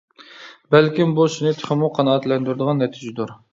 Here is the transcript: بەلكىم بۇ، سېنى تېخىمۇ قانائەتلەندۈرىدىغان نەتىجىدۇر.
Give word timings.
بەلكىم 0.75 1.11
بۇ، 1.19 1.27
سېنى 1.35 1.53
تېخىمۇ 1.61 1.91
قانائەتلەندۈرىدىغان 1.99 2.85
نەتىجىدۇر. 2.87 3.39